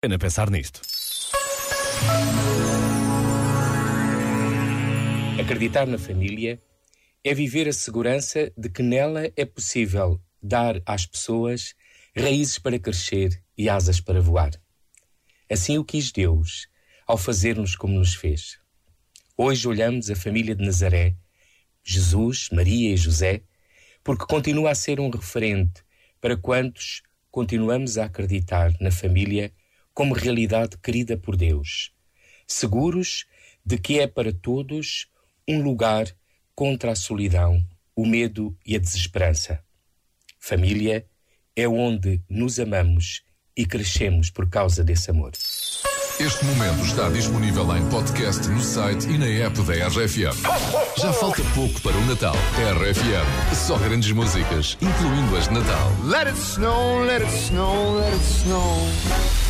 pena 0.00 0.18
pensar 0.18 0.50
nisto. 0.50 0.80
Acreditar 5.38 5.86
na 5.86 5.98
família 5.98 6.60
é 7.22 7.34
viver 7.34 7.68
a 7.68 7.72
segurança 7.72 8.50
de 8.56 8.70
que 8.70 8.82
nela 8.82 9.30
é 9.36 9.44
possível 9.44 10.18
dar 10.42 10.80
às 10.86 11.04
pessoas 11.04 11.74
raízes 12.16 12.58
para 12.58 12.78
crescer 12.78 13.42
e 13.58 13.68
asas 13.68 14.00
para 14.00 14.22
voar. 14.22 14.52
Assim 15.50 15.76
o 15.76 15.84
quis 15.84 16.10
Deus, 16.10 16.66
ao 17.06 17.18
fazer-nos 17.18 17.76
como 17.76 17.98
nos 17.98 18.14
fez. 18.14 18.58
Hoje 19.36 19.68
olhamos 19.68 20.08
a 20.10 20.16
família 20.16 20.54
de 20.54 20.64
Nazaré, 20.64 21.14
Jesus, 21.84 22.48
Maria 22.50 22.94
e 22.94 22.96
José, 22.96 23.42
porque 24.02 24.24
continua 24.24 24.70
a 24.70 24.74
ser 24.74 24.98
um 24.98 25.10
referente 25.10 25.82
para 26.22 26.38
quantos 26.38 27.02
continuamos 27.30 27.98
a 27.98 28.06
acreditar 28.06 28.72
na 28.80 28.90
família 28.90 29.52
como 30.00 30.14
realidade 30.14 30.78
querida 30.78 31.14
por 31.14 31.36
Deus, 31.36 31.92
seguros 32.46 33.26
de 33.62 33.76
que 33.76 34.00
é 34.00 34.06
para 34.06 34.32
todos 34.32 35.06
um 35.46 35.62
lugar 35.62 36.06
contra 36.54 36.92
a 36.92 36.96
solidão, 36.96 37.62
o 37.94 38.06
medo 38.06 38.56
e 38.64 38.74
a 38.74 38.78
desesperança. 38.78 39.62
Família 40.38 41.04
é 41.54 41.68
onde 41.68 42.22
nos 42.30 42.58
amamos 42.58 43.22
e 43.54 43.66
crescemos 43.66 44.30
por 44.30 44.48
causa 44.48 44.82
desse 44.82 45.10
amor. 45.10 45.32
Este 46.18 46.44
momento 46.46 46.82
está 46.82 47.10
disponível 47.10 47.76
em 47.76 47.86
podcast 47.90 48.48
no 48.48 48.62
site 48.62 49.06
e 49.06 49.18
na 49.18 49.26
app 49.26 49.60
da 49.64 49.86
RFM. 49.86 50.34
Já 50.96 51.12
falta 51.12 51.42
pouco 51.54 51.78
para 51.82 51.96
o 51.98 52.06
Natal. 52.06 52.34
RFM, 52.56 53.54
só 53.54 53.76
grandes 53.76 54.12
músicas, 54.12 54.78
incluindo 54.80 55.36
as 55.36 55.46
de 55.46 55.52
Natal. 55.52 55.92
Let 56.04 56.26
it 56.26 56.38
snow, 56.38 57.04
let 57.04 57.22
it 57.22 57.30
snow, 57.30 57.98
let 57.98 58.14
it 58.14 58.24
snow. 58.24 59.49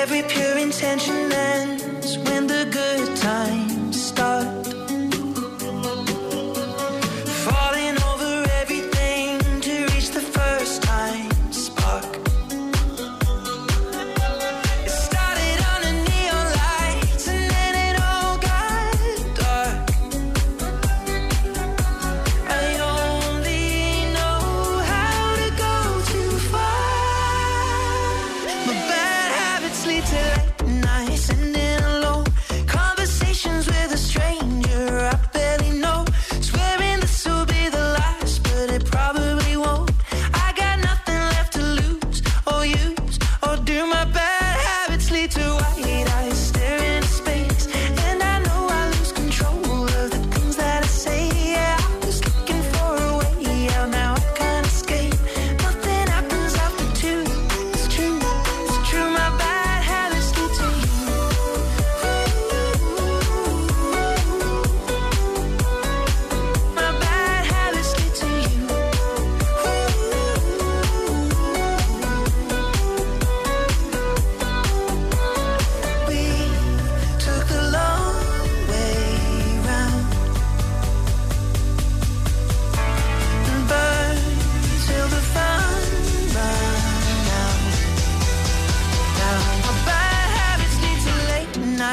Every 0.00 0.22
pure 0.22 0.56
intention 0.56 1.30
ends 1.30 1.79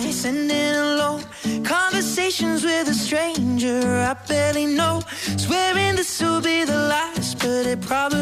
late 0.00 0.06
nights 0.06 0.24
ending 0.24 0.74
alone. 0.74 1.22
Conversations 1.64 2.64
with 2.64 2.88
a 2.88 2.94
stranger 2.94 3.80
I 4.10 4.14
barely 4.28 4.66
know. 4.66 5.02
Swearing 5.36 5.96
this 5.96 6.20
will 6.22 6.40
be 6.40 6.64
the 6.64 6.76
last, 6.88 7.38
but 7.38 7.66
it 7.66 7.80
probably 7.80 8.19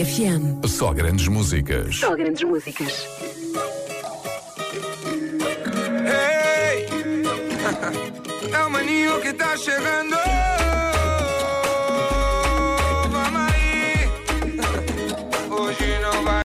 RFM. 0.00 0.66
Só 0.66 0.94
grandes 0.94 1.28
músicas. 1.28 1.96
Só 1.96 2.16
grandes 2.16 2.42
músicas. 2.42 3.06
Hey! 6.06 6.86
É 8.50 8.64
o 8.64 8.70
maninho 8.70 9.20
que 9.20 9.32
tá 9.34 9.56
chegando. 9.58 10.16